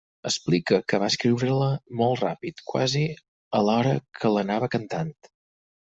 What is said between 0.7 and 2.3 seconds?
que va escriure-la molt